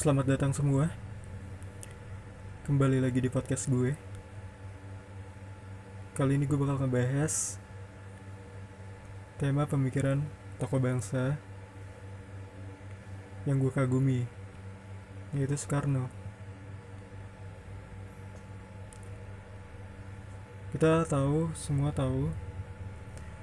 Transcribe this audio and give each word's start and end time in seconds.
Selamat 0.00 0.32
datang 0.32 0.48
semua. 0.56 0.88
Kembali 2.64 3.04
lagi 3.04 3.20
di 3.20 3.28
podcast 3.28 3.68
gue. 3.68 3.92
Kali 6.16 6.40
ini 6.40 6.48
gue 6.48 6.56
bakal 6.56 6.80
ngebahas 6.80 7.60
Tema 9.36 9.68
pemikiran 9.68 10.24
tokoh 10.56 10.80
bangsa 10.80 11.36
Yang 13.44 13.68
gue 13.68 13.72
kagumi 13.76 14.20
Yaitu 15.36 15.60
Soekarno. 15.60 16.08
Kita 20.72 21.04
tahu, 21.04 21.52
semua 21.52 21.92
tahu 21.92 22.32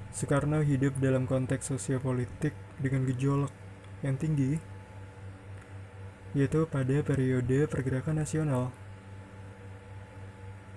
Soekarno 0.09 0.65
hidup 0.65 0.97
dalam 0.97 1.29
konteks 1.29 1.69
sosiopolitik 1.69 2.57
dengan 2.81 3.05
gejolak 3.05 3.53
yang 4.01 4.17
tinggi 4.17 4.57
yaitu 6.37 6.69
pada 6.69 7.01
periode 7.01 7.65
pergerakan 7.65 8.21
nasional. 8.21 8.69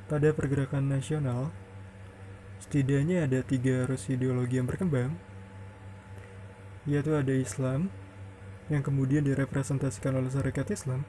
Pada 0.08 0.32
pergerakan 0.32 0.88
nasional, 0.88 1.52
setidaknya 2.64 3.28
ada 3.28 3.44
tiga 3.44 3.84
arus 3.84 4.08
ideologi 4.08 4.56
yang 4.56 4.64
berkembang, 4.64 5.20
yaitu 6.88 7.12
ada 7.12 7.36
Islam, 7.36 7.92
yang 8.72 8.80
kemudian 8.80 9.20
direpresentasikan 9.20 10.16
oleh 10.16 10.32
Syarikat 10.32 10.72
Islam, 10.72 11.04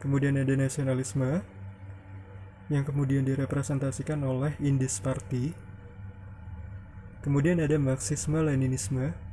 kemudian 0.00 0.40
ada 0.40 0.56
nasionalisme, 0.56 1.44
yang 2.72 2.84
kemudian 2.88 3.28
direpresentasikan 3.28 4.24
oleh 4.24 4.56
Indis 4.56 5.04
Party, 5.04 5.52
kemudian 7.20 7.60
ada 7.60 7.76
Marxisme-Leninisme, 7.76 9.23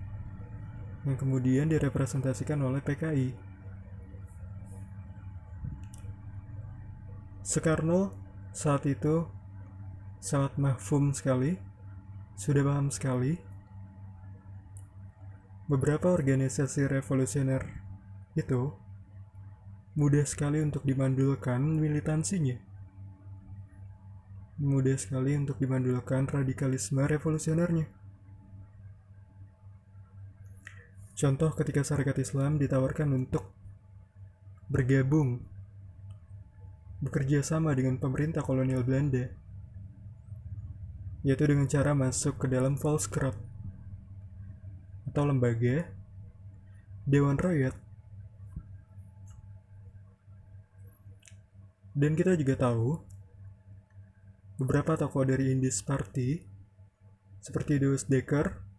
yang 1.06 1.18
kemudian 1.18 1.66
direpresentasikan 1.70 2.62
oleh 2.62 2.82
PKI. 2.82 3.34
Soekarno 7.42 8.14
saat 8.54 8.86
itu 8.86 9.26
sangat 10.22 10.56
mahfum 10.62 11.10
sekali, 11.12 11.58
sudah 12.38 12.64
paham 12.64 12.94
sekali. 12.94 13.42
Beberapa 15.66 16.14
organisasi 16.14 16.86
revolusioner 16.86 17.64
itu 18.38 18.76
mudah 19.98 20.24
sekali 20.24 20.62
untuk 20.62 20.88
dimandulkan 20.88 21.60
militansinya. 21.60 22.56
Mudah 24.62 24.96
sekali 24.96 25.34
untuk 25.34 25.58
dimandulkan 25.58 26.30
radikalisme 26.30 27.02
revolusionernya. 27.04 28.01
Contoh 31.22 31.54
ketika 31.54 31.86
Syarikat 31.86 32.18
Islam 32.18 32.58
ditawarkan 32.58 33.14
untuk 33.14 33.54
bergabung 34.74 35.46
bekerja 36.98 37.46
sama 37.46 37.78
dengan 37.78 38.02
pemerintah 38.02 38.42
kolonial 38.42 38.82
Belanda 38.82 39.30
yaitu 41.22 41.46
dengan 41.46 41.70
cara 41.70 41.94
masuk 41.94 42.42
ke 42.42 42.50
dalam 42.50 42.74
Volkskrant 42.74 43.38
atau 45.14 45.30
lembaga 45.30 45.94
Dewan 47.06 47.38
Rakyat. 47.38 47.78
Dan 51.94 52.18
kita 52.18 52.34
juga 52.34 52.58
tahu 52.58 52.98
beberapa 54.58 54.98
tokoh 54.98 55.22
dari 55.22 55.54
Indis 55.54 55.86
Party 55.86 56.42
seperti 57.46 57.78
Deus 57.78 58.10
Dekker 58.10 58.71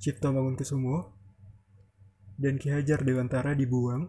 Cipto 0.00 0.32
Mangunkusumo 0.32 1.12
dan 2.40 2.56
Ki 2.56 2.72
Hajar 2.72 3.04
Dewantara 3.04 3.52
dibuang 3.52 4.08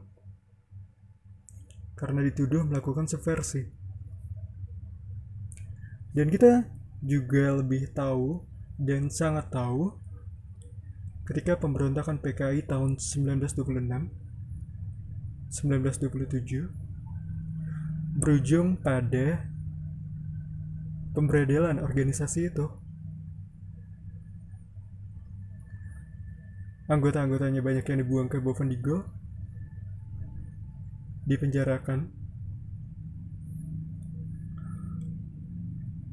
karena 2.00 2.24
dituduh 2.24 2.64
melakukan 2.64 3.12
subversi. 3.12 3.68
Dan 6.16 6.32
kita 6.32 6.64
juga 7.04 7.60
lebih 7.60 7.92
tahu 7.92 8.40
dan 8.80 9.12
sangat 9.12 9.52
tahu 9.52 10.00
ketika 11.28 11.60
pemberontakan 11.60 12.24
PKI 12.24 12.66
tahun 12.66 12.96
1926 12.98 14.10
1927 15.52 16.72
berujung 18.16 18.80
pada 18.80 19.44
pemberedelan 21.12 21.84
organisasi 21.84 22.48
itu. 22.48 22.81
Anggota-anggotanya 26.92 27.64
banyak 27.64 27.88
yang 27.88 28.04
dibuang 28.04 28.28
ke 28.28 28.44
Bovendigul, 28.44 29.08
dipenjarakan. 31.24 32.12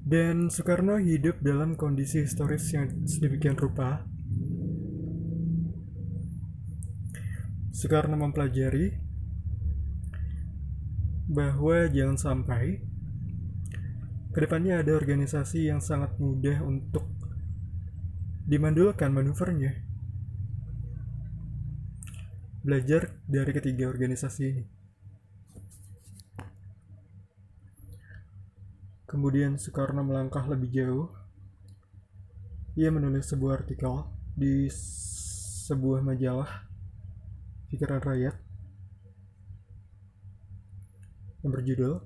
Dan 0.07 0.55
Soekarno 0.55 1.03
hidup 1.03 1.43
dalam 1.43 1.75
kondisi 1.75 2.23
historis 2.23 2.71
yang 2.71 2.87
sedemikian 3.11 3.59
rupa. 3.59 4.07
Soekarno 7.75 8.15
mempelajari 8.15 8.95
bahwa 11.27 11.91
jangan 11.91 12.17
sampai 12.23 12.87
ke 14.31 14.39
depannya 14.39 14.79
ada 14.79 14.95
organisasi 14.95 15.67
yang 15.67 15.83
sangat 15.83 16.15
mudah 16.23 16.63
untuk 16.63 17.11
dimandulkan 18.47 19.11
manuvernya 19.11 19.88
belajar 22.63 23.15
dari 23.25 23.51
ketiga 23.55 23.87
organisasi 23.87 24.43
ini. 24.45 24.65
Kemudian 29.09 29.57
Soekarno 29.57 30.05
melangkah 30.05 30.45
lebih 30.45 30.69
jauh. 30.69 31.09
Ia 32.77 32.93
menulis 32.93 33.25
sebuah 33.25 33.65
artikel 33.65 34.05
di 34.37 34.69
sebuah 35.67 36.05
majalah 36.05 36.69
Pikiran 37.73 38.05
Rakyat 38.05 38.37
yang 41.43 41.53
berjudul 41.53 42.05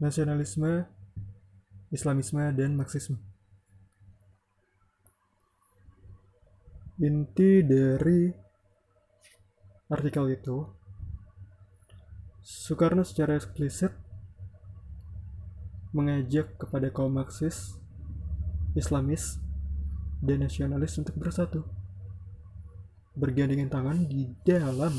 Nasionalisme, 0.00 0.88
Islamisme, 1.92 2.50
dan 2.56 2.72
Marxisme. 2.72 3.29
Inti 7.00 7.64
dari 7.64 8.28
artikel 9.88 10.36
itu 10.36 10.68
Soekarno 12.44 13.04
secara 13.04 13.40
eksplisit 13.40 13.92
mengajak 15.96 16.60
kepada 16.60 16.92
kaum 16.92 17.16
Marxis, 17.16 17.76
Islamis, 18.76 19.40
dan 20.20 20.44
nasionalis 20.44 20.96
untuk 21.00 21.16
bersatu 21.16 21.64
bergandengan 23.16 23.68
tangan 23.72 23.98
di 24.06 24.28
dalam 24.44 24.92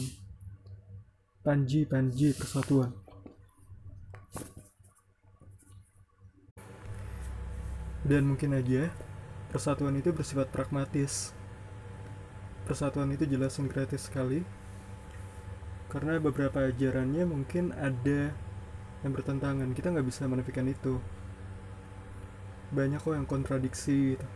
panji-panji 1.41 2.33
persatuan. 2.37 2.93
Dan 8.01 8.25
mungkin 8.25 8.57
aja 8.57 8.89
persatuan 9.53 9.93
itu 9.97 10.09
bersifat 10.09 10.49
pragmatis 10.49 11.37
persatuan 12.71 13.11
itu 13.11 13.27
jelas 13.27 13.59
dan 13.59 13.67
gratis 13.67 14.07
sekali. 14.07 14.47
Karena 15.91 16.15
beberapa 16.23 16.71
ajarannya 16.71 17.27
mungkin 17.27 17.75
ada 17.75 18.31
yang 19.03 19.11
bertentangan. 19.11 19.75
Kita 19.75 19.91
nggak 19.91 20.07
bisa 20.07 20.23
menafikan 20.31 20.71
itu. 20.71 21.03
Banyak 22.71 23.03
kok 23.03 23.11
yang 23.11 23.27
kontradiksi 23.27 24.15
gitu. 24.15 24.27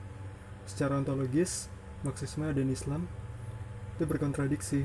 secara 0.67 0.99
ontologis 0.99 1.71
Marxisme 2.03 2.51
dan 2.51 2.67
Islam 2.67 3.07
itu 3.95 4.03
berkontradiksi. 4.03 4.83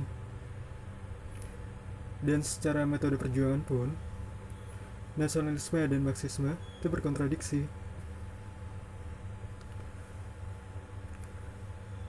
Dan 2.23 2.47
secara 2.47 2.87
metode 2.87 3.19
perjuangan 3.19 3.67
pun 3.67 3.99
nasionalisme 5.19 5.83
dan 5.91 6.07
Marxisme 6.07 6.55
itu 6.79 6.87
berkontradiksi 6.87 7.67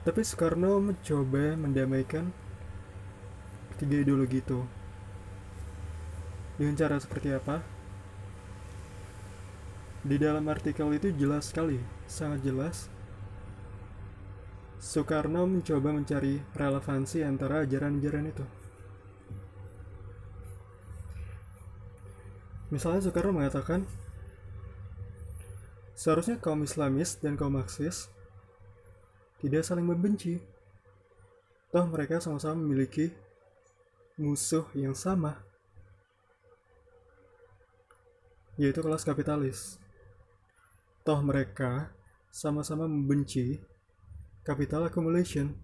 Tapi 0.02 0.26
Soekarno 0.26 0.82
mencoba 0.82 1.54
mendamaikan 1.54 2.34
ketiga 3.74 4.02
ideologi 4.02 4.42
itu. 4.42 4.58
Dengan 6.58 6.74
cara 6.74 6.98
seperti 6.98 7.30
apa? 7.30 7.62
Di 10.02 10.18
dalam 10.18 10.42
artikel 10.50 10.90
itu 10.98 11.14
jelas 11.14 11.54
sekali, 11.54 11.78
sangat 12.10 12.42
jelas. 12.42 12.90
Soekarno 14.82 15.46
mencoba 15.46 15.94
mencari 15.94 16.42
relevansi 16.58 17.22
antara 17.22 17.62
ajaran-ajaran 17.62 18.26
itu. 18.26 18.42
Misalnya 22.74 23.06
Soekarno 23.06 23.38
mengatakan, 23.38 23.86
seharusnya 25.94 26.42
kaum 26.42 26.66
Islamis 26.66 27.14
dan 27.22 27.38
kaum 27.38 27.54
Marxis 27.54 28.10
tidak 29.42 29.66
saling 29.66 29.84
membenci. 29.84 30.38
Toh 31.74 31.84
mereka 31.90 32.22
sama-sama 32.22 32.62
memiliki 32.62 33.10
musuh 34.14 34.68
yang 34.78 34.94
sama, 34.94 35.42
yaitu 38.54 38.78
kelas 38.78 39.02
kapitalis. 39.02 39.82
Toh 41.02 41.18
mereka 41.24 41.90
sama-sama 42.30 42.86
membenci 42.86 43.58
capital 44.46 44.86
accumulation, 44.86 45.58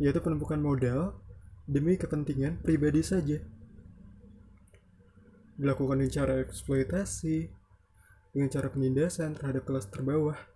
yaitu 0.00 0.22
penumpukan 0.24 0.62
modal 0.62 1.20
demi 1.68 2.00
kepentingan 2.00 2.64
pribadi 2.64 3.04
saja. 3.04 3.42
Dilakukan 5.60 6.00
dengan 6.00 6.12
cara 6.14 6.34
eksploitasi, 6.40 7.50
dengan 8.30 8.48
cara 8.50 8.70
penindasan 8.70 9.36
terhadap 9.38 9.66
kelas 9.66 9.86
terbawah, 9.90 10.53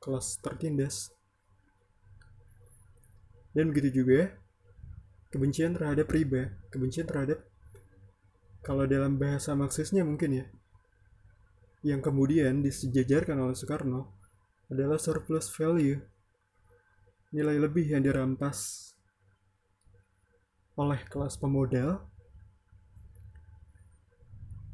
kelas 0.00 0.40
tertindas. 0.40 1.12
Dan 3.52 3.70
begitu 3.70 4.02
juga 4.02 4.34
kebencian 5.30 5.76
terhadap 5.76 6.10
riba, 6.10 6.56
kebencian 6.72 7.06
terhadap 7.06 7.44
kalau 8.60 8.84
dalam 8.84 9.16
bahasa 9.16 9.56
Marxisnya 9.56 10.04
mungkin 10.04 10.42
ya, 10.42 10.46
yang 11.80 12.04
kemudian 12.04 12.60
disejajarkan 12.60 13.40
oleh 13.40 13.56
Soekarno 13.56 14.12
adalah 14.68 15.00
surplus 15.00 15.48
value, 15.52 15.96
nilai 17.32 17.56
lebih 17.56 17.88
yang 17.88 18.04
dirampas 18.04 18.90
oleh 20.76 21.00
kelas 21.08 21.40
pemodal 21.40 22.04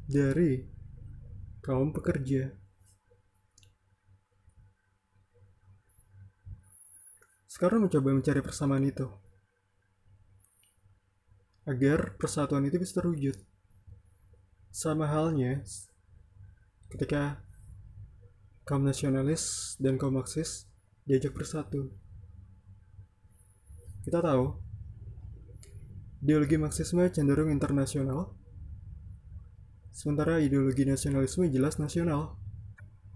dari 0.07 0.63
kaum 1.59 1.91
pekerja. 1.91 2.66
Sekarang 7.57 7.89
mencoba 7.89 8.13
mencari 8.13 8.45
persamaan 8.45 8.85
itu 8.85 9.09
agar 11.65 12.13
persatuan 12.21 12.69
itu 12.69 12.77
bisa 12.77 13.01
terwujud. 13.01 13.33
Sama 14.69 15.09
halnya 15.09 15.65
ketika 16.93 17.41
kaum 18.61 18.85
nasionalis 18.85 19.73
dan 19.81 19.97
kaum 19.97 20.21
Marxis 20.21 20.69
diajak 21.09 21.33
bersatu. 21.33 21.89
Kita 24.05 24.21
tahu 24.21 24.53
ideologi 26.21 26.61
Marxisme 26.61 27.09
cenderung 27.09 27.49
internasional 27.49 28.37
Sementara 29.97 30.37
ideologi 30.37 30.85
nasionalisme 30.85 31.49
jelas 31.49 31.81
nasional. 31.81 32.37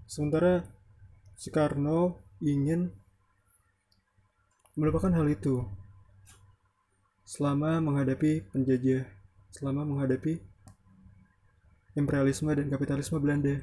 Sementara 0.09 0.65
Soekarno 1.37 2.25
ingin 2.41 2.89
melupakan 4.79 5.11
hal 5.11 5.27
itu 5.27 5.67
selama 7.27 7.83
menghadapi 7.83 8.47
penjajah, 8.55 9.03
selama 9.51 9.83
menghadapi 9.83 10.39
imperialisme 11.95 12.51
dan 12.55 12.71
kapitalisme 12.71 13.19
Belanda. 13.19 13.59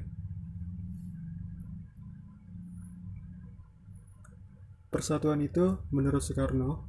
Persatuan 4.88 5.40
itu, 5.44 5.76
menurut 5.92 6.24
Soekarno, 6.24 6.88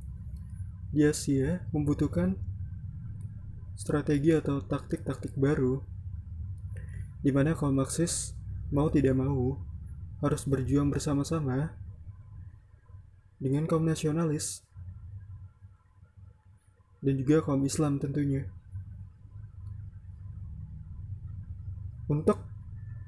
dia 0.91 1.11
sia 1.11 1.63
membutuhkan 1.75 2.39
strategi 3.79 4.35
atau 4.35 4.59
taktik-taktik 4.59 5.35
baru 5.39 5.79
di 7.19 7.31
mana 7.31 7.55
kaum 7.55 7.75
Marxis 7.75 8.35
mau 8.71 8.87
tidak 8.87 9.15
mau 9.19 9.59
harus 10.23 10.43
berjuang 10.47 10.91
bersama-sama 10.91 11.75
dengan 13.39 13.65
kaum 13.65 13.87
nasionalis. 13.87 14.61
Dan 16.99 17.15
juga 17.15 17.39
kaum 17.39 17.63
Islam 17.63 17.95
tentunya. 17.97 18.43
Untuk 22.11 22.43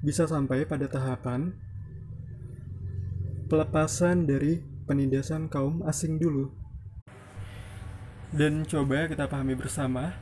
bisa 0.00 0.24
sampai 0.24 0.64
pada 0.64 0.88
tahapan 0.88 1.52
pelepasan 3.52 4.24
dari 4.24 4.64
penindasan 4.88 5.52
kaum 5.52 5.84
asing 5.84 6.16
dulu. 6.16 6.48
Dan 8.32 8.64
coba 8.64 9.04
kita 9.12 9.28
pahami 9.28 9.52
bersama 9.52 10.16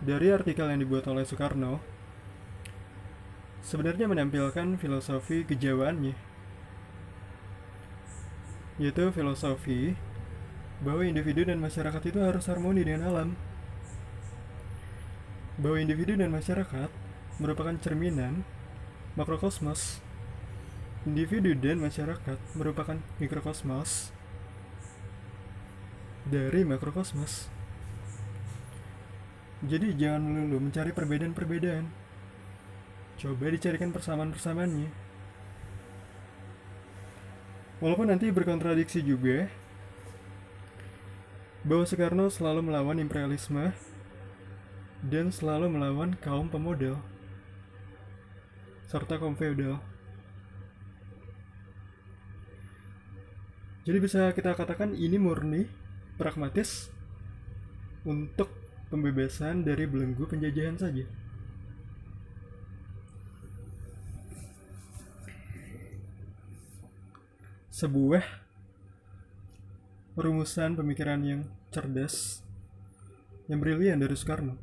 dari 0.00 0.32
artikel 0.32 0.66
yang 0.66 0.80
dibuat 0.80 1.04
oleh 1.06 1.22
Soekarno 1.28 1.78
sebenarnya 3.62 4.10
menampilkan 4.10 4.74
filosofi 4.80 5.46
kejawaannya 5.46 6.31
yaitu 8.82 9.14
filosofi 9.14 9.94
bahwa 10.82 11.06
individu 11.06 11.46
dan 11.46 11.62
masyarakat 11.62 12.02
itu 12.02 12.18
harus 12.18 12.50
harmoni 12.50 12.82
dengan 12.82 13.06
alam. 13.06 13.38
Bahwa 15.62 15.78
individu 15.78 16.18
dan 16.18 16.34
masyarakat 16.34 16.90
merupakan 17.38 17.78
cerminan 17.78 18.42
makrokosmos. 19.14 20.02
Individu 21.06 21.54
dan 21.54 21.78
masyarakat 21.78 22.38
merupakan 22.58 22.98
mikrokosmos 23.22 24.10
dari 26.26 26.66
makrokosmos. 26.66 27.46
Jadi 29.62 29.94
jangan 29.94 30.26
melulu 30.26 30.58
mencari 30.58 30.90
perbedaan-perbedaan. 30.90 31.86
Coba 33.22 33.46
dicarikan 33.46 33.94
persamaan-persamaannya. 33.94 35.11
Walaupun 37.82 38.14
nanti 38.14 38.30
berkontradiksi 38.30 39.02
juga, 39.02 39.50
bahwa 41.66 41.82
Soekarno 41.82 42.30
selalu 42.30 42.70
melawan 42.70 42.98
imperialisme 42.98 43.74
dan 45.02 45.34
selalu 45.34 45.66
melawan 45.70 46.14
kaum 46.18 46.46
pemodal 46.46 46.98
serta 48.90 49.16
kaum 49.18 49.32
feodal. 49.38 49.78
Jadi 53.82 53.98
bisa 53.98 54.30
kita 54.30 54.54
katakan 54.54 54.94
ini 54.94 55.18
murni 55.18 55.66
pragmatis 56.14 56.92
untuk 58.06 58.52
pembebasan 58.92 59.66
dari 59.66 59.88
belenggu 59.90 60.22
penjajahan 60.28 60.78
saja. 60.78 61.02
Sebuah 67.82 68.22
rumusan 70.14 70.78
pemikiran 70.78 71.18
yang 71.26 71.42
cerdas, 71.74 72.38
yang 73.50 73.58
brilian 73.58 73.98
dari 73.98 74.14
Soekarno. 74.14 74.54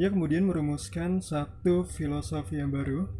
Ia 0.00 0.08
kemudian 0.08 0.48
merumuskan 0.48 1.20
satu 1.20 1.84
filosofi 1.84 2.64
yang 2.64 2.72
baru, 2.72 3.12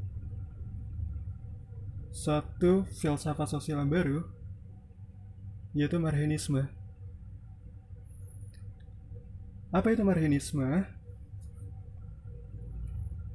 satu 2.17 2.89
filsafat 2.97 3.53
sosial 3.53 3.85
yang 3.85 3.93
baru, 3.93 4.25
yaitu 5.77 6.01
marhenisme. 6.01 6.73
Apa 9.69 9.93
itu 9.93 10.01
marhenisme? 10.01 10.89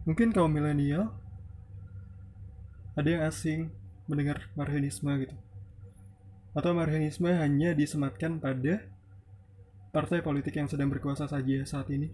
Mungkin 0.10 0.34
kaum 0.34 0.50
milenial 0.50 1.14
ada 2.98 3.06
yang 3.06 3.22
asing 3.22 3.77
mendengar 4.08 4.48
marhenisme 4.56 5.12
gitu 5.20 5.36
atau 6.58 6.72
marhenisme 6.74 7.30
hanya 7.30 7.76
disematkan 7.78 8.42
pada 8.42 8.82
partai 9.94 10.26
politik 10.26 10.58
yang 10.58 10.66
sedang 10.66 10.90
berkuasa 10.90 11.30
saja 11.30 11.62
saat 11.68 11.92
ini 11.94 12.10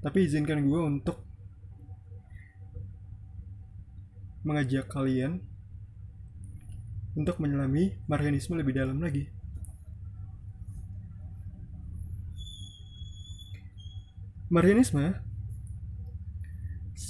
tapi 0.00 0.24
izinkan 0.24 0.64
gue 0.64 0.80
untuk 0.80 1.20
mengajak 4.40 4.88
kalian 4.88 5.44
untuk 7.12 7.36
menyelami 7.42 8.00
marhenisme 8.06 8.56
lebih 8.56 8.72
dalam 8.72 9.02
lagi. 9.02 9.28
Marhenisme 14.50 15.14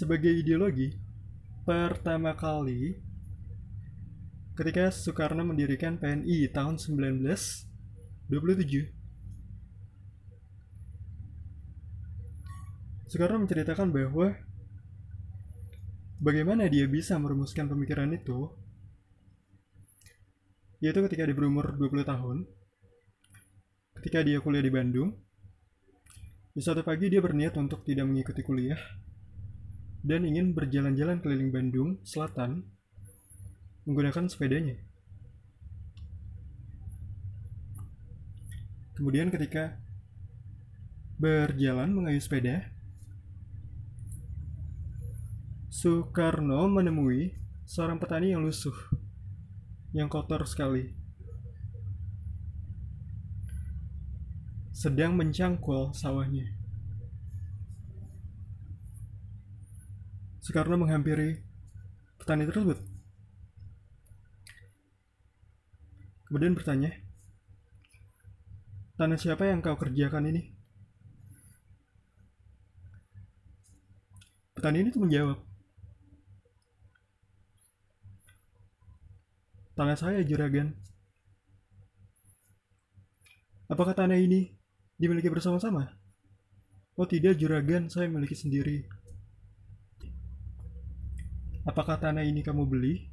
sebagai 0.00 0.32
ideologi, 0.32 0.96
pertama 1.68 2.32
kali 2.32 2.96
ketika 4.56 4.88
Soekarno 4.88 5.44
mendirikan 5.44 6.00
PNI 6.00 6.48
tahun 6.56 6.80
1927. 6.80 8.32
Soekarno 13.12 13.44
menceritakan 13.44 13.92
bahwa 13.92 14.40
bagaimana 16.16 16.64
dia 16.72 16.88
bisa 16.88 17.20
merumuskan 17.20 17.68
pemikiran 17.68 18.08
itu 18.16 18.48
yaitu 20.80 21.04
ketika 21.12 21.28
dia 21.28 21.36
berumur 21.36 21.76
20 21.76 22.08
tahun 22.08 22.48
ketika 24.00 24.24
dia 24.24 24.40
kuliah 24.40 24.64
di 24.64 24.72
Bandung 24.72 25.12
di 26.56 26.64
suatu 26.64 26.80
pagi 26.80 27.12
dia 27.12 27.20
berniat 27.20 27.52
untuk 27.60 27.84
tidak 27.84 28.08
mengikuti 28.08 28.40
kuliah 28.40 28.80
dan 30.00 30.24
ingin 30.24 30.56
berjalan-jalan 30.56 31.20
keliling 31.20 31.52
Bandung 31.52 31.90
Selatan 32.04 32.64
menggunakan 33.84 34.28
sepedanya. 34.28 34.76
Kemudian 38.96 39.32
ketika 39.32 39.80
berjalan 41.16 41.92
mengayuh 41.92 42.20
sepeda, 42.20 42.68
Soekarno 45.72 46.68
menemui 46.68 47.32
seorang 47.64 47.96
petani 47.96 48.36
yang 48.36 48.44
lusuh, 48.44 48.76
yang 49.96 50.12
kotor 50.12 50.44
sekali. 50.44 50.92
Sedang 54.76 55.16
mencangkul 55.16 55.96
sawahnya. 55.96 56.59
Soekarno 60.50 60.82
menghampiri 60.82 61.38
petani 62.18 62.42
tersebut. 62.42 62.74
Kemudian 66.26 66.58
bertanya, 66.58 66.90
Tanah 68.98 69.14
siapa 69.14 69.46
yang 69.46 69.62
kau 69.62 69.78
kerjakan 69.78 70.26
ini? 70.26 70.50
Petani 74.58 74.82
ini 74.82 74.90
tuh 74.90 75.06
menjawab, 75.06 75.38
Tanah 79.78 79.94
saya, 79.94 80.18
Juragan. 80.26 80.74
Apakah 83.70 83.94
tanah 83.94 84.18
ini 84.18 84.50
dimiliki 84.98 85.30
bersama-sama? 85.30 85.94
Oh 86.98 87.06
tidak, 87.06 87.38
Juragan, 87.38 87.86
saya 87.86 88.10
memiliki 88.10 88.34
sendiri. 88.34 88.99
Apakah 91.68 92.00
tanah 92.00 92.24
ini 92.24 92.40
kamu 92.40 92.64
beli? 92.64 93.12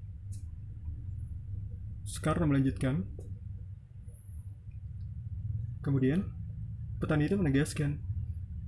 Sekarang 2.07 2.47
melanjutkan. 2.47 3.03
Kemudian, 5.83 6.23
petani 6.95 7.27
itu 7.27 7.35
menegaskan 7.35 7.99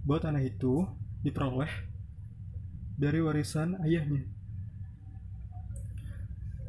bahwa 0.04 0.20
tanah 0.20 0.44
itu 0.44 0.84
diperoleh 1.24 1.72
dari 3.00 3.24
warisan 3.24 3.80
ayahnya. 3.88 4.28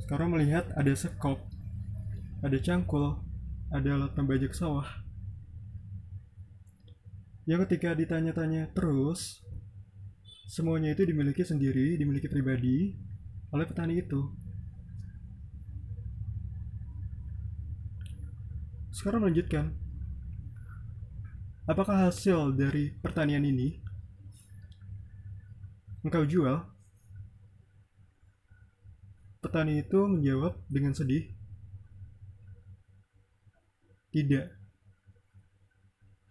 Sekarang 0.07 0.31
melihat 0.31 0.71
ada 0.79 0.95
sekop, 0.95 1.43
ada 2.47 2.59
cangkul, 2.63 3.19
ada 3.75 3.91
alat 3.99 4.15
pembajak 4.15 4.55
sawah. 4.55 4.87
Yang 7.43 7.67
ketika 7.67 7.99
ditanya-tanya 7.99 8.71
terus, 8.71 9.43
semuanya 10.51 10.91
itu 10.91 11.07
dimiliki 11.07 11.47
sendiri, 11.47 11.95
dimiliki 11.95 12.27
pribadi 12.27 12.99
oleh 13.55 13.63
petani 13.71 14.03
itu. 14.03 14.35
Sekarang 18.91 19.23
melanjutkan. 19.23 19.71
Apakah 21.71 22.11
hasil 22.11 22.59
dari 22.59 22.91
pertanian 22.99 23.47
ini 23.47 23.79
engkau 26.03 26.27
jual? 26.27 26.67
Petani 29.39 29.87
itu 29.87 30.03
menjawab 30.03 30.59
dengan 30.67 30.93
sedih, 30.99 31.31
"Tidak. 34.11 34.47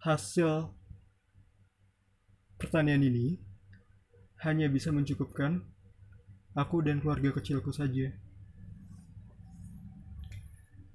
Hasil 0.04 0.76
pertanian 2.60 3.00
ini 3.00 3.49
hanya 4.42 4.66
bisa 4.72 4.90
mencukupkan 4.90 5.64
aku 6.56 6.84
dan 6.84 7.00
keluarga 7.00 7.32
kecilku 7.36 7.72
saja." 7.72 8.12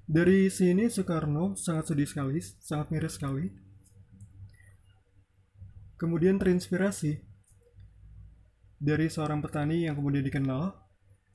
Dari 0.06 0.54
sini 0.54 0.86
Soekarno 0.86 1.58
sangat 1.58 1.90
sedih 1.90 2.06
sekali, 2.06 2.38
sangat 2.42 2.94
miris 2.94 3.18
sekali 3.18 3.66
kemudian 5.96 6.36
terinspirasi 6.36 7.24
dari 8.76 9.08
seorang 9.08 9.40
petani 9.40 9.88
yang 9.88 9.96
kemudian 9.96 10.24
dikenal 10.28 10.76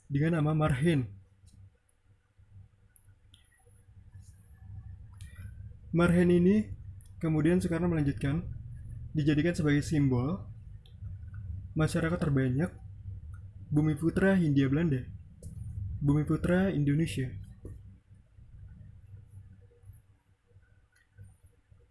dengan 0.06 0.40
nama 0.40 0.52
Marhin. 0.52 1.08
Marhin 5.90 6.30
ini 6.30 6.70
kemudian 7.18 7.58
sekarang 7.58 7.90
melanjutkan 7.90 8.46
dijadikan 9.16 9.56
sebagai 9.56 9.82
simbol 9.82 10.38
masyarakat 11.76 12.18
terbanyak 12.18 12.70
Bumi 13.70 13.94
Putra 13.94 14.34
Hindia 14.34 14.66
Belanda, 14.66 15.06
Bumi 16.02 16.26
Putra 16.26 16.70
Indonesia. 16.70 17.30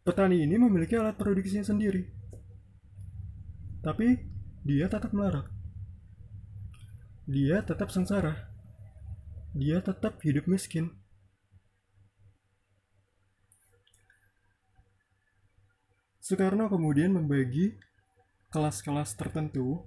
Petani 0.03 0.41
ini 0.41 0.57
memiliki 0.57 0.97
alat 0.97 1.15
produksinya 1.15 1.61
sendiri 1.61 2.19
tapi 3.79 4.19
dia 4.67 4.91
tetap 4.91 5.15
melarat. 5.15 5.47
Dia 7.29 7.63
tetap 7.63 7.93
sengsara. 7.93 8.51
Dia 9.55 9.79
tetap 9.79 10.19
hidup 10.21 10.45
miskin. 10.51 10.91
Soekarno 16.19 16.69
kemudian 16.69 17.15
membagi 17.15 17.73
kelas-kelas 18.49 19.13
tertentu 19.13 19.85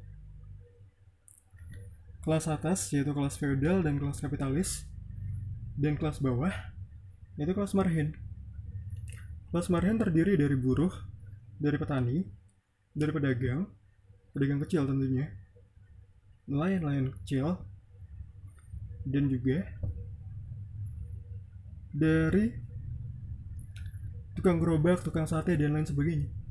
kelas 2.22 2.46
atas 2.46 2.94
yaitu 2.94 3.10
kelas 3.10 3.34
feodal 3.34 3.82
dan 3.82 3.98
kelas 3.98 4.22
kapitalis 4.22 4.86
dan 5.74 5.98
kelas 5.98 6.22
bawah 6.22 6.54
yaitu 7.34 7.52
kelas 7.52 7.74
marhen 7.74 8.14
kelas 9.50 9.66
marhen 9.66 9.98
terdiri 9.98 10.38
dari 10.38 10.54
buruh 10.54 10.94
dari 11.58 11.76
petani 11.78 12.22
dari 12.94 13.10
pedagang 13.10 13.66
pedagang 14.30 14.60
kecil 14.62 14.86
tentunya 14.86 15.26
nelayan-nelayan 16.46 17.10
kecil 17.22 17.58
dan 19.02 19.26
juga 19.26 19.66
dari 21.92 22.54
tukang 24.32 24.58
gerobak, 24.58 25.04
tukang 25.04 25.28
sate 25.28 25.54
dan 25.54 25.76
lain 25.76 25.86
sebagainya. 25.86 26.41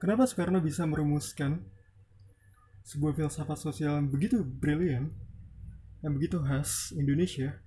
Kenapa 0.00 0.24
Soekarno 0.24 0.64
bisa 0.64 0.88
merumuskan 0.88 1.60
sebuah 2.88 3.12
filsafat 3.12 3.60
sosial 3.60 4.00
yang 4.00 4.08
begitu 4.08 4.40
brilian, 4.40 5.12
yang 6.00 6.16
begitu 6.16 6.40
khas 6.40 6.96
Indonesia, 6.96 7.60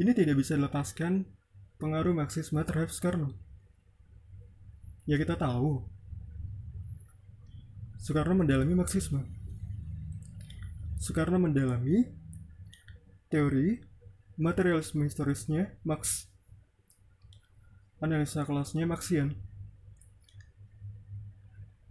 ini 0.00 0.16
tidak 0.16 0.40
bisa 0.40 0.56
dilepaskan 0.56 1.28
pengaruh 1.76 2.16
Marxisme 2.16 2.56
terhadap 2.64 2.88
Soekarno. 2.88 3.36
Ya 5.04 5.20
kita 5.20 5.36
tahu, 5.36 5.84
Soekarno 8.00 8.32
mendalami 8.32 8.72
Marxisme. 8.72 9.28
Soekarno 10.96 11.36
mendalami 11.36 12.08
teori 13.28 13.84
materialisme 14.40 15.04
historisnya 15.04 15.76
Marx. 15.84 16.32
Analisa 18.00 18.40
kelasnya 18.48 18.88
Marxian. 18.88 19.45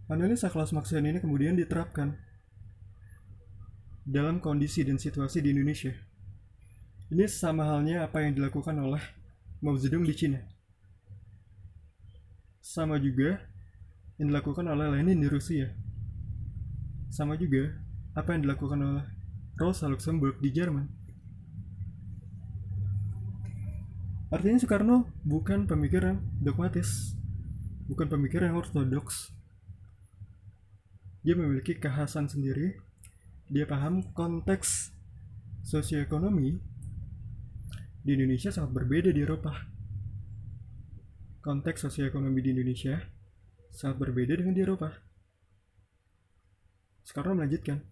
Analisa 0.06 0.46
kelas 0.46 0.70
Marxian 0.70 1.02
ini 1.02 1.18
kemudian 1.18 1.58
diterapkan 1.58 2.14
dalam 4.06 4.38
kondisi 4.38 4.86
dan 4.86 5.02
situasi 5.02 5.42
di 5.42 5.50
Indonesia. 5.50 5.90
Ini 7.10 7.26
sama 7.26 7.66
halnya 7.66 8.06
apa 8.06 8.22
yang 8.22 8.38
dilakukan 8.38 8.78
oleh 8.78 9.02
Mao 9.58 9.74
Zedong 9.74 10.06
di 10.06 10.14
Cina. 10.14 10.38
Sama 12.62 13.02
juga 13.02 13.42
yang 14.22 14.30
dilakukan 14.30 14.62
oleh 14.70 14.94
Lenin 14.94 15.18
di 15.18 15.26
Rusia. 15.26 15.74
Sama 17.10 17.34
juga 17.34 17.74
apa 18.14 18.30
yang 18.38 18.46
dilakukan 18.46 18.78
oleh 18.78 19.04
Rosa 19.58 19.90
Luxemburg 19.90 20.38
di 20.38 20.54
Jerman. 20.54 20.86
Artinya 24.30 24.58
Soekarno 24.62 25.10
bukan 25.26 25.66
pemikir 25.66 26.02
yang 26.02 26.22
dogmatis, 26.38 27.18
bukan 27.90 28.06
pemikir 28.06 28.46
yang 28.46 28.54
ortodoks. 28.54 29.35
Dia 31.26 31.34
memiliki 31.34 31.74
kekhasan 31.74 32.30
sendiri, 32.30 32.78
dia 33.50 33.66
paham 33.66 34.14
konteks 34.14 34.94
sosioekonomi 35.66 36.54
di 38.06 38.10
Indonesia 38.14 38.54
sangat 38.54 38.70
berbeda 38.70 39.10
di 39.10 39.26
Eropa. 39.26 39.50
Konteks 41.42 41.82
sosioekonomi 41.82 42.38
di 42.38 42.54
Indonesia 42.54 43.02
sangat 43.74 44.06
berbeda 44.06 44.38
dengan 44.38 44.54
di 44.54 44.62
Eropa. 44.62 44.94
Sekarang 47.02 47.42
melanjutkan. 47.42 47.82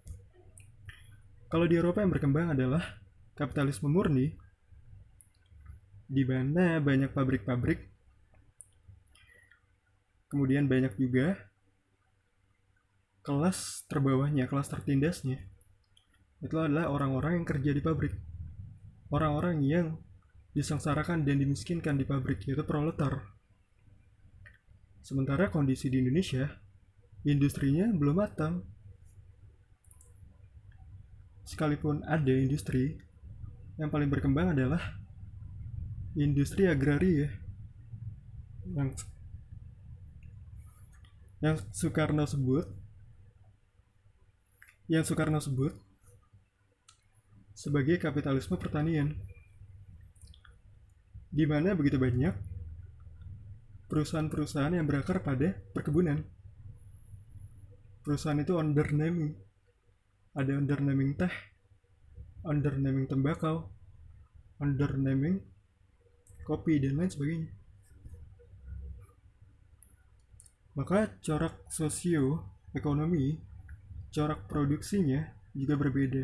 Kalau 1.50 1.66
di 1.66 1.74
Eropa 1.74 2.06
yang 2.06 2.14
berkembang 2.14 2.54
adalah 2.54 3.02
kapitalisme 3.34 3.90
murni, 3.90 4.30
di 6.06 6.22
mana 6.22 6.78
banyak 6.78 7.10
pabrik-pabrik, 7.10 7.82
kemudian 10.30 10.70
banyak 10.70 10.94
juga 10.94 11.34
kelas 13.24 13.88
terbawahnya, 13.88 14.44
kelas 14.44 14.68
tertindasnya, 14.68 15.40
itu 16.44 16.56
adalah 16.60 16.92
orang-orang 16.92 17.40
yang 17.40 17.46
kerja 17.48 17.72
di 17.72 17.80
pabrik. 17.80 18.12
Orang-orang 19.08 19.64
yang 19.64 19.96
disengsarakan 20.52 21.24
dan 21.24 21.40
dimiskinkan 21.40 21.96
di 21.96 22.04
pabrik, 22.04 22.44
yaitu 22.44 22.62
proletar. 22.68 23.32
Sementara 25.00 25.48
kondisi 25.48 25.88
di 25.88 26.04
Indonesia, 26.04 26.52
industrinya 27.24 27.88
belum 27.88 28.16
matang. 28.20 28.60
Sekalipun 31.48 32.04
ada 32.04 32.32
industri, 32.32 33.00
yang 33.80 33.88
paling 33.88 34.12
berkembang 34.12 34.52
adalah 34.52 34.80
industri 36.14 36.68
agraria 36.70 37.26
yang 38.70 38.94
yang 41.42 41.60
Soekarno 41.74 42.24
sebut 42.24 42.83
yang 44.90 45.04
Soekarno 45.04 45.40
sebut 45.40 45.72
sebagai 47.56 47.96
kapitalisme 47.96 48.60
pertanian. 48.60 49.16
Di 51.34 51.48
mana 51.48 51.74
begitu 51.74 51.98
banyak 51.98 52.34
perusahaan-perusahaan 53.90 54.74
yang 54.74 54.86
berakar 54.86 55.22
pada 55.24 55.56
perkebunan. 55.72 56.22
Perusahaan 58.04 58.38
itu 58.38 58.54
undernaming 58.54 59.32
ada 60.34 60.52
undernaming 60.58 61.14
teh 61.14 61.30
undernaming 62.44 63.08
tembakau 63.08 63.70
undernaming 64.60 65.40
kopi 66.44 66.76
dan 66.82 67.00
lain 67.00 67.10
sebagainya. 67.10 67.50
Maka 70.74 71.16
corak 71.22 71.70
sosio 71.70 72.44
ekonomi 72.74 73.53
corak 74.14 74.46
produksinya 74.46 75.26
juga 75.50 75.74
berbeda. 75.74 76.22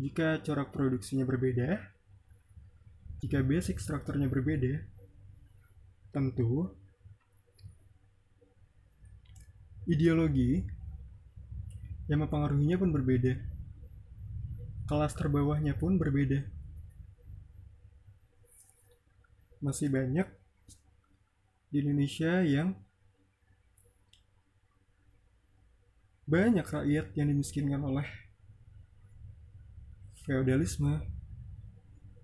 Jika 0.00 0.40
corak 0.40 0.72
produksinya 0.72 1.28
berbeda, 1.28 1.76
jika 3.20 3.44
basic 3.44 3.76
strukturnya 3.76 4.32
berbeda, 4.32 4.80
tentu 6.08 6.72
ideologi 9.84 10.64
yang 12.08 12.24
mempengaruhinya 12.24 12.80
pun 12.80 12.88
berbeda. 12.88 13.36
Kelas 14.88 15.12
terbawahnya 15.12 15.76
pun 15.76 16.00
berbeda. 16.00 16.40
Masih 19.60 19.92
banyak 19.92 20.24
di 21.68 21.84
Indonesia 21.84 22.40
yang 22.40 22.72
banyak 26.30 26.62
rakyat 26.62 27.10
yang 27.18 27.26
dimiskinkan 27.26 27.82
oleh 27.82 28.06
feodalisme, 30.22 31.02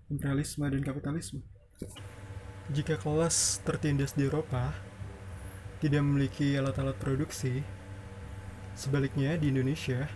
imperialisme, 0.07 0.63
dan 0.63 0.79
kapitalisme. 0.79 1.43
Jika 2.71 2.95
kelas 2.95 3.59
tertindas 3.67 4.15
di 4.15 4.31
Eropa 4.31 4.71
tidak 5.83 6.07
memiliki 6.07 6.55
alat-alat 6.55 6.95
produksi, 6.95 7.59
sebaliknya 8.79 9.35
di 9.35 9.51
Indonesia 9.51 10.07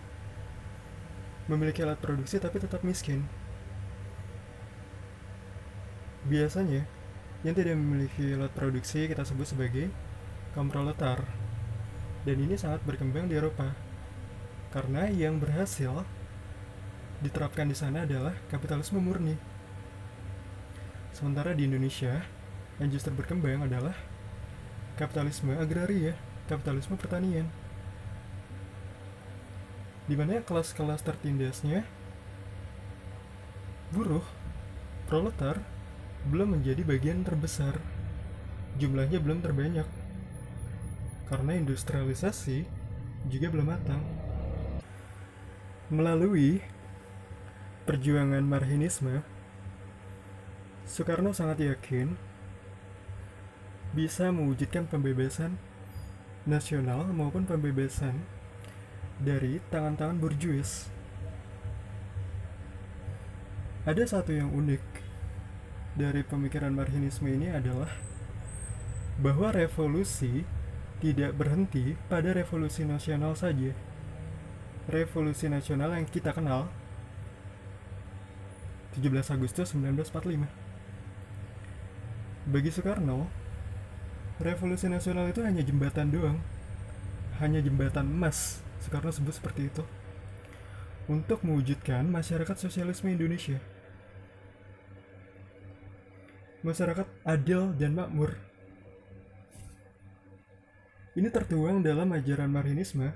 memiliki 1.52 1.84
alat 1.84 2.00
produksi 2.00 2.40
tapi 2.40 2.64
tetap 2.64 2.88
miskin. 2.88 3.28
Biasanya, 6.32 6.88
yang 7.44 7.60
tidak 7.60 7.76
memiliki 7.76 8.40
alat 8.40 8.56
produksi 8.56 9.12
kita 9.12 9.28
sebut 9.28 9.52
sebagai 9.52 9.92
kaum 10.56 10.72
proletar 10.72 11.28
dan 12.22 12.38
ini 12.38 12.54
sangat 12.54 12.86
berkembang 12.86 13.26
di 13.26 13.38
Eropa 13.38 13.74
karena 14.72 15.12
yang 15.12 15.38
berhasil 15.38 16.08
diterapkan 17.22 17.70
di 17.70 17.76
sana 17.76 18.08
adalah 18.08 18.34
kapitalisme 18.50 18.98
murni. 18.98 19.36
Sementara 21.12 21.52
di 21.52 21.68
Indonesia 21.68 22.24
yang 22.80 22.90
justru 22.90 23.14
berkembang 23.14 23.68
adalah 23.68 23.94
kapitalisme 24.96 25.54
agraria 25.60 26.18
kapitalisme 26.50 27.00
pertanian. 27.00 27.48
Di 30.10 30.18
mana 30.18 30.44
kelas-kelas 30.44 31.06
tertindasnya 31.06 31.86
buruh 33.92 34.24
proletar 35.08 35.60
belum 36.28 36.60
menjadi 36.60 36.84
bagian 36.84 37.24
terbesar. 37.24 37.80
Jumlahnya 38.80 39.20
belum 39.20 39.44
terbanyak. 39.44 39.88
Karena 41.28 41.56
industrialisasi 41.56 42.68
juga 43.32 43.48
belum 43.52 43.68
matang. 43.72 44.21
Melalui 45.92 46.64
perjuangan 47.84 48.40
marhinisme, 48.48 49.20
Soekarno 50.88 51.36
sangat 51.36 51.60
yakin 51.60 52.16
bisa 53.92 54.32
mewujudkan 54.32 54.88
pembebasan 54.88 55.60
nasional 56.48 57.12
maupun 57.12 57.44
pembebasan 57.44 58.24
dari 59.20 59.60
tangan-tangan 59.68 60.16
burjuis. 60.16 60.88
Ada 63.84 64.08
satu 64.08 64.32
yang 64.32 64.48
unik 64.56 64.84
dari 66.00 66.24
pemikiran 66.24 66.72
marhinisme 66.72 67.28
ini 67.28 67.52
adalah 67.52 67.92
bahwa 69.20 69.52
revolusi 69.52 70.48
tidak 71.04 71.36
berhenti 71.36 72.00
pada 72.08 72.32
revolusi 72.32 72.88
nasional 72.88 73.36
saja. 73.36 73.91
Revolusi 74.90 75.46
nasional 75.46 75.94
yang 75.94 76.10
kita 76.10 76.34
kenal 76.34 76.66
17 78.98 79.14
Agustus 79.34 79.78
1945. 79.78 80.48
Bagi 82.50 82.70
Soekarno, 82.74 83.30
revolusi 84.42 84.90
nasional 84.90 85.30
itu 85.30 85.46
hanya 85.46 85.62
jembatan 85.62 86.10
doang. 86.10 86.42
Hanya 87.38 87.62
jembatan 87.62 88.10
emas, 88.10 88.66
Soekarno 88.82 89.14
sebut 89.14 89.38
seperti 89.38 89.70
itu. 89.70 89.86
Untuk 91.06 91.46
mewujudkan 91.46 92.06
masyarakat 92.10 92.58
sosialisme 92.58 93.14
Indonesia. 93.14 93.62
Masyarakat 96.66 97.06
adil 97.26 97.74
dan 97.78 97.98
makmur 97.98 98.38
ini 101.12 101.28
tertuang 101.28 101.84
dalam 101.84 102.08
ajaran 102.16 102.48
Marxinisme, 102.48 103.12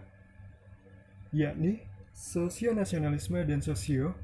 yakni 1.36 1.84
sosio-nasionalisme 2.16 3.44
dan 3.44 3.60
sosio 3.60 4.16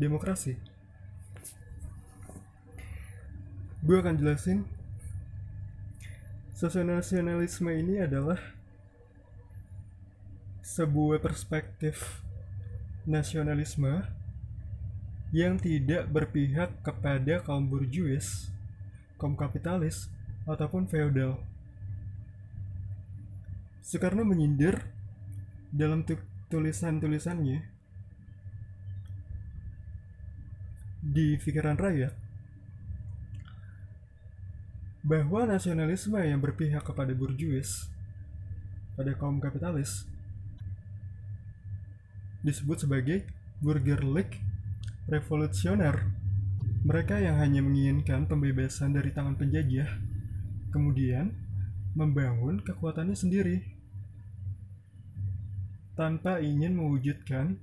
demokrasi. 0.00 0.56
Gue 3.84 4.00
akan 4.00 4.16
jelasin 4.16 4.64
sosio-nasionalisme 6.56 7.68
ini 7.68 8.00
adalah 8.00 8.40
sebuah 10.64 11.20
perspektif 11.20 12.24
nasionalisme 13.04 14.08
yang 15.36 15.60
tidak 15.60 16.08
berpihak 16.08 16.80
kepada 16.80 17.44
kaum 17.44 17.68
burjuis, 17.68 18.48
kaum 19.20 19.36
kapitalis, 19.36 20.08
ataupun 20.48 20.88
feodal. 20.88 21.38
Soekarno 23.84 24.26
menyindir 24.26 24.95
dalam 25.72 26.06
tulisan-tulisannya 26.46 27.58
di 31.06 31.38
pikiran 31.38 31.78
rakyat 31.78 32.14
bahwa 35.06 35.46
nasionalisme 35.46 36.18
yang 36.18 36.42
berpihak 36.42 36.82
kepada 36.82 37.14
burjuis 37.14 37.86
pada 38.98 39.14
kaum 39.14 39.38
kapitalis 39.38 40.02
disebut 42.42 42.82
sebagai 42.82 43.22
Burgerlich 43.62 44.42
revolusioner 45.06 46.10
mereka 46.82 47.22
yang 47.22 47.38
hanya 47.38 47.62
menginginkan 47.62 48.26
pembebasan 48.26 48.98
dari 48.98 49.14
tangan 49.14 49.38
penjajah 49.38 49.86
kemudian 50.74 51.30
membangun 51.94 52.58
kekuatannya 52.66 53.14
sendiri 53.14 53.75
tanpa 55.96 56.44
ingin 56.44 56.76
mewujudkan 56.76 57.56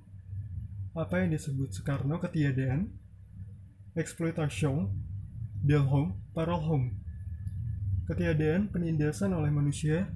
apa 0.94 1.22
yang 1.22 1.30
disebut 1.30 1.70
Soekarno 1.70 2.18
ketiadaan, 2.18 2.90
eksploitasi, 3.94 4.66
delhom, 5.62 6.18
paralhom, 6.34 6.90
ketiadaan 8.10 8.68
penindasan 8.74 9.30
oleh 9.32 9.54
manusia 9.54 10.10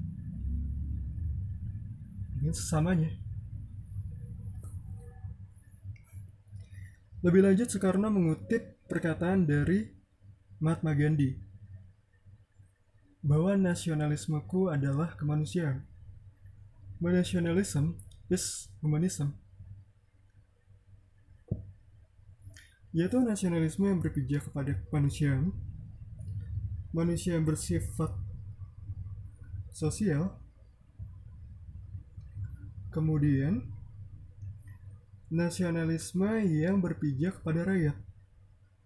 dengan 2.34 2.54
sesamanya. 2.54 3.10
Lebih 7.22 7.42
lanjut, 7.42 7.66
Soekarno 7.70 8.10
mengutip 8.10 8.82
perkataan 8.86 9.46
dari 9.46 9.90
Mahatma 10.58 10.94
Gandhi 10.94 11.38
bahwa 13.22 13.58
nasionalismeku 13.58 14.70
adalah 14.70 15.18
kemanusiaan. 15.18 15.82
My 17.02 17.14
nationalism 17.14 17.98
is 18.28 18.68
humanism. 18.84 19.32
Yaitu 22.92 23.20
nasionalisme 23.20 23.84
yang 23.84 24.00
berpijak 24.00 24.48
kepada 24.48 24.72
kemanusiaan, 24.88 25.52
manusia 26.92 27.36
yang 27.36 27.44
bersifat 27.44 28.12
sosial, 29.76 30.32
kemudian 32.88 33.68
nasionalisme 35.28 36.48
yang 36.48 36.80
berpijak 36.80 37.44
pada 37.44 37.64
rakyat, 37.68 37.96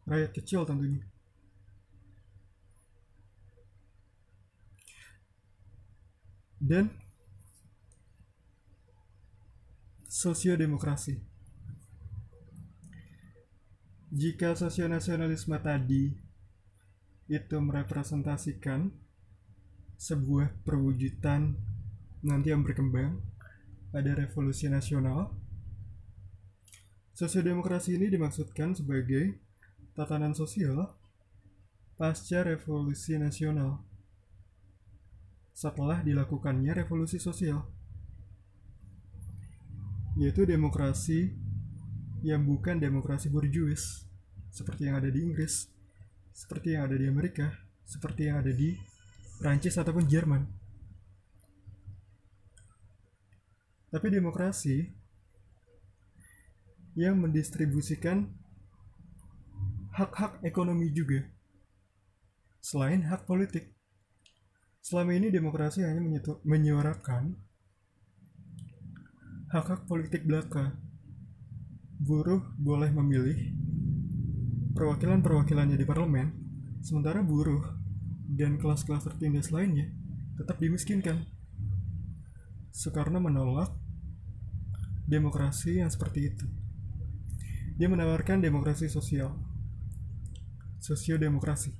rakyat 0.07 0.31
kecil 0.35 0.67
tentunya. 0.67 1.07
Dan 6.63 7.02
sosiodemokrasi. 10.23 11.19
Jika 14.15 14.55
sosionasionalisme 14.55 15.59
tadi 15.59 16.15
itu 17.27 17.57
merepresentasikan 17.59 18.95
sebuah 19.99 20.63
perwujudan 20.63 21.59
nanti 22.23 22.55
yang 22.55 22.63
berkembang 22.63 23.19
pada 23.91 24.15
revolusi 24.15 24.71
nasional, 24.71 25.35
sosiodemokrasi 27.19 27.99
ini 27.99 28.07
dimaksudkan 28.07 28.79
sebagai 28.79 29.43
tatanan 29.99 30.39
sosial 30.39 30.87
pasca 31.99 32.47
revolusi 32.47 33.19
nasional 33.19 33.83
setelah 35.51 35.99
dilakukannya 35.99 36.71
revolusi 36.79 37.19
sosial 37.19 37.82
yaitu 40.17 40.45
demokrasi 40.45 41.33
yang 42.23 42.45
bukan 42.45 42.79
demokrasi 42.79 43.33
burjuis 43.33 44.07
seperti 44.53 44.87
yang 44.87 45.01
ada 45.01 45.09
di 45.09 45.25
Inggris, 45.25 45.67
seperti 46.31 46.77
yang 46.77 46.87
ada 46.87 46.97
di 46.97 47.09
Amerika, 47.09 47.49
seperti 47.83 48.29
yang 48.29 48.45
ada 48.45 48.53
di 48.53 48.77
Prancis 49.41 49.75
ataupun 49.81 50.05
Jerman. 50.07 50.45
Tapi 53.93 54.09
demokrasi 54.09 54.89
yang 56.97 57.21
mendistribusikan 57.21 58.29
hak-hak 59.93 60.41
ekonomi 60.45 60.89
juga 60.93 61.25
selain 62.61 63.05
hak 63.05 63.29
politik. 63.29 63.73
Selama 64.81 65.15
ini 65.15 65.29
demokrasi 65.29 65.85
hanya 65.85 66.01
menyuarakan 66.43 67.37
hak-hak 69.53 69.85
politik 69.85 70.25
belaka. 70.25 70.73
Buruh 72.01 72.41
boleh 72.57 72.89
memilih 72.89 73.53
perwakilan-perwakilannya 74.73 75.77
di 75.77 75.85
parlemen, 75.85 76.33
sementara 76.81 77.21
buruh 77.21 77.61
dan 78.33 78.57
kelas-kelas 78.57 79.05
tertindas 79.05 79.53
lainnya 79.53 79.93
tetap 80.41 80.57
dimiskinkan. 80.57 81.29
Soekarno 82.73 83.21
menolak 83.21 83.77
demokrasi 85.05 85.85
yang 85.85 85.93
seperti 85.93 86.33
itu. 86.33 86.49
Dia 87.77 87.93
menawarkan 87.93 88.41
demokrasi 88.41 88.89
sosial, 88.89 89.37
sosiodemokrasi. 90.81 91.77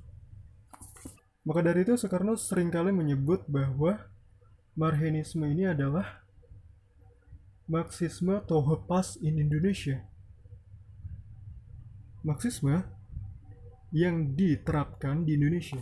Maka 1.49 1.65
dari 1.65 1.89
itu 1.89 1.97
Soekarno 1.97 2.37
sering 2.37 2.69
kali 2.69 2.93
menyebut 2.93 3.49
bahwa 3.49 3.97
Marhenisme 4.77 5.49
ini 5.49 5.69
adalah 5.69 6.22
Marxisme 7.63 8.43
pas 8.83 9.15
in 9.23 9.39
Indonesia. 9.39 10.03
Marxisme 12.19 12.83
yang 13.95 14.35
diterapkan 14.35 15.23
di 15.23 15.39
Indonesia. 15.39 15.79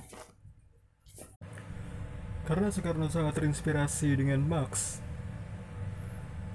Karena 2.45 2.69
Soekarno 2.69 3.09
sangat 3.09 3.41
terinspirasi 3.41 4.13
dengan 4.13 4.45
Marx, 4.45 5.01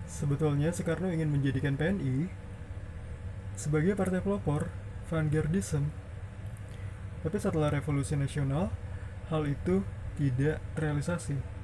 sebetulnya 0.06 0.70
Soekarno 0.70 1.10
ingin 1.10 1.34
menjadikan 1.34 1.74
PNI 1.74 2.30
sebagai 3.58 3.98
partai 3.98 4.22
pelopor 4.22 4.70
vanguardism. 5.10 5.90
Tapi 7.26 7.36
setelah 7.42 7.74
revolusi 7.74 8.14
nasional, 8.14 8.70
hal 9.26 9.42
itu 9.50 9.82
tidak 10.14 10.62
terrealisasi. 10.78 11.55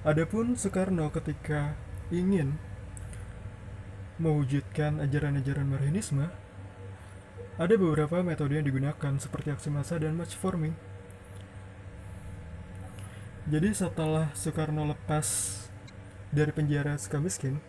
Adapun 0.00 0.56
Soekarno 0.56 1.12
ketika 1.12 1.76
ingin 2.08 2.56
mewujudkan 4.16 4.96
ajaran-ajaran 4.96 5.68
Marxisme, 5.68 6.32
ada 7.60 7.74
beberapa 7.76 8.24
metode 8.24 8.56
yang 8.56 8.64
digunakan 8.64 9.12
seperti 9.20 9.52
aksi 9.52 9.68
massa 9.68 10.00
dan 10.00 10.16
match 10.16 10.32
forming. 10.40 10.72
Jadi 13.44 13.76
setelah 13.76 14.32
Soekarno 14.32 14.88
lepas 14.88 15.60
dari 16.32 16.48
penjara 16.48 16.96
Sukamiskin, 16.96 17.60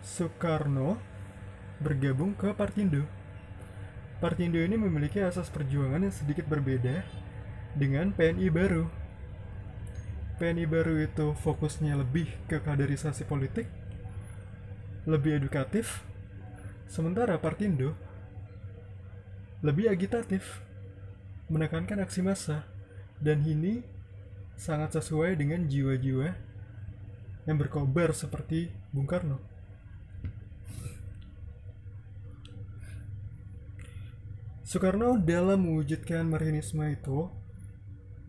Soekarno 0.00 0.96
bergabung 1.76 2.32
ke 2.32 2.56
Partindo. 2.56 3.04
Partindo 4.16 4.56
ini 4.56 4.80
memiliki 4.80 5.20
asas 5.20 5.52
perjuangan 5.52 6.08
yang 6.08 6.14
sedikit 6.16 6.48
berbeda 6.48 7.27
dengan 7.78 8.10
PNI 8.10 8.50
baru. 8.50 8.84
PNI 10.42 10.66
baru 10.66 10.98
itu 10.98 11.34
fokusnya 11.38 11.94
lebih 11.94 12.26
ke 12.50 12.58
kaderisasi 12.58 13.22
politik, 13.22 13.70
lebih 15.06 15.38
edukatif, 15.38 16.02
sementara 16.90 17.38
Partindo 17.38 17.94
lebih 19.58 19.90
agitatif, 19.90 20.62
menekankan 21.50 21.98
aksi 22.06 22.22
massa, 22.22 22.62
dan 23.18 23.42
ini 23.42 23.82
sangat 24.54 24.94
sesuai 24.94 25.34
dengan 25.34 25.66
jiwa-jiwa 25.66 26.30
yang 27.50 27.58
berkobar 27.58 28.14
seperti 28.14 28.70
Bung 28.94 29.10
Karno. 29.10 29.42
Soekarno 34.62 35.16
dalam 35.18 35.64
mewujudkan 35.64 36.28
Marxinisme 36.28 36.84
itu 36.92 37.32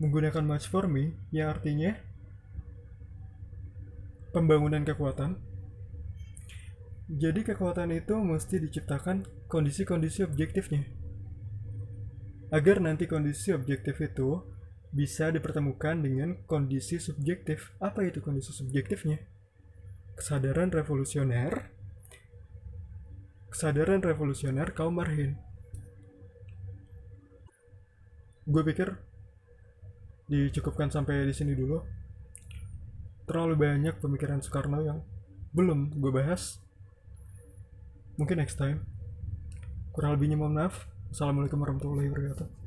menggunakan 0.00 0.40
match 0.40 0.72
forming 0.72 1.12
yang 1.28 1.52
artinya 1.52 1.92
pembangunan 4.32 4.80
kekuatan. 4.82 5.36
Jadi 7.10 7.44
kekuatan 7.44 7.92
itu 7.92 8.16
mesti 8.16 8.56
diciptakan 8.62 9.28
kondisi-kondisi 9.50 10.24
objektifnya. 10.24 10.86
Agar 12.50 12.80
nanti 12.80 13.04
kondisi 13.06 13.52
objektif 13.52 14.00
itu 14.00 14.40
bisa 14.90 15.30
dipertemukan 15.30 16.00
dengan 16.00 16.38
kondisi 16.48 16.98
subjektif. 16.98 17.74
Apa 17.78 18.06
itu 18.06 18.22
kondisi 18.22 18.50
subjektifnya? 18.54 19.22
Kesadaran 20.14 20.70
revolusioner, 20.70 21.70
kesadaran 23.50 24.02
revolusioner 24.02 24.70
kaum 24.74 24.98
marhin. 24.98 25.38
Gue 28.46 28.62
pikir 28.66 29.09
dicukupkan 30.30 30.94
sampai 30.94 31.26
di 31.26 31.34
sini 31.34 31.58
dulu. 31.58 31.82
Terlalu 33.26 33.54
banyak 33.58 33.98
pemikiran 33.98 34.38
Soekarno 34.38 34.78
yang 34.86 35.02
belum 35.50 35.98
gue 35.98 36.12
bahas. 36.14 36.62
Mungkin 38.14 38.38
next 38.38 38.54
time. 38.54 38.86
Kurang 39.90 40.14
lebihnya 40.14 40.38
mohon 40.38 40.54
maaf. 40.54 40.86
Assalamualaikum 41.10 41.58
warahmatullahi 41.58 42.06
wabarakatuh 42.06 42.59